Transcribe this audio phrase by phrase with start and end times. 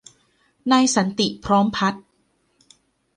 [0.71, 2.03] นายสันติ พร้อมพัฒน์